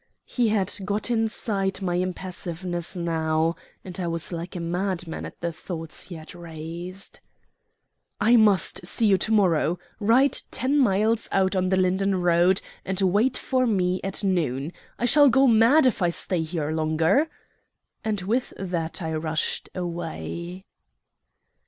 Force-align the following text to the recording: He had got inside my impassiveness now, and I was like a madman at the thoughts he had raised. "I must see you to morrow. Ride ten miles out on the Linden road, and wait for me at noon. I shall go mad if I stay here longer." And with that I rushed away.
He 0.25 0.49
had 0.49 0.73
got 0.83 1.11
inside 1.11 1.79
my 1.79 1.93
impassiveness 1.93 2.95
now, 2.95 3.55
and 3.85 3.99
I 3.99 4.07
was 4.07 4.33
like 4.33 4.55
a 4.55 4.59
madman 4.59 5.27
at 5.27 5.39
the 5.41 5.51
thoughts 5.51 6.05
he 6.07 6.15
had 6.15 6.33
raised. 6.33 7.19
"I 8.19 8.35
must 8.35 8.83
see 8.83 9.05
you 9.05 9.19
to 9.19 9.31
morrow. 9.31 9.77
Ride 9.99 10.39
ten 10.49 10.79
miles 10.79 11.29
out 11.31 11.55
on 11.55 11.69
the 11.69 11.77
Linden 11.77 12.19
road, 12.19 12.61
and 12.83 12.99
wait 12.99 13.37
for 13.37 13.67
me 13.67 14.01
at 14.03 14.23
noon. 14.23 14.73
I 14.97 15.05
shall 15.05 15.29
go 15.29 15.45
mad 15.45 15.85
if 15.85 16.01
I 16.01 16.09
stay 16.09 16.41
here 16.41 16.71
longer." 16.71 17.29
And 18.03 18.21
with 18.21 18.53
that 18.57 19.03
I 19.03 19.13
rushed 19.13 19.69
away. 19.75 20.65